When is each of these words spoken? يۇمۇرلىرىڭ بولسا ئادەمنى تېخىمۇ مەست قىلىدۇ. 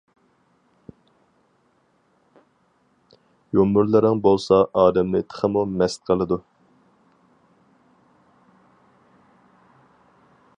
يۇمۇرلىرىڭ 3.57 4.23
بولسا 4.29 4.59
ئادەمنى 4.83 5.21
تېخىمۇ 5.35 5.65
مەست 5.75 6.09
قىلىدۇ. 6.11 6.41